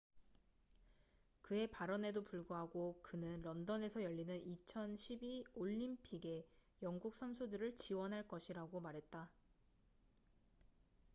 그의 1.43 1.67
발언에도 1.67 2.23
불구하고 2.23 2.99
그는 3.03 3.43
런던에서 3.43 4.01
열리는 4.01 4.43
2012 4.65 5.43
올림픽에 5.53 6.43
영국 6.81 7.13
선수들을 7.15 7.75
지원할 7.75 8.27
것이라고 8.27 8.79
말했다 8.79 9.29